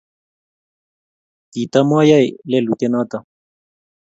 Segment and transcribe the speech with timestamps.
[1.51, 3.17] kitamayoe lelutienoto.